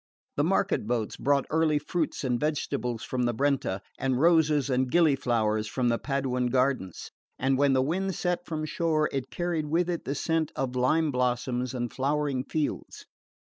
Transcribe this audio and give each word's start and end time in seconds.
The 0.35 0.43
market 0.43 0.87
boats 0.87 1.15
brought 1.15 1.45
early 1.51 1.77
fruits 1.77 2.23
and 2.23 2.39
vegetables 2.39 3.03
from 3.03 3.21
the 3.25 3.35
Brenta 3.35 3.81
and 3.99 4.19
roses 4.19 4.67
and 4.67 4.89
gilly 4.89 5.15
flowers 5.15 5.67
from 5.67 5.89
the 5.89 5.99
Paduan 5.99 6.47
gardens; 6.47 7.11
and 7.37 7.55
when 7.55 7.73
the 7.73 7.83
wind 7.83 8.15
set 8.15 8.43
from 8.47 8.65
shore 8.65 9.09
it 9.11 9.29
carried 9.29 9.67
with 9.67 9.91
it 9.91 10.05
the 10.05 10.15
scent 10.15 10.51
of 10.55 10.75
lime 10.75 11.11
blossoms 11.11 11.75
and 11.75 11.93
flowering 11.93 12.43
fields. 12.45 13.05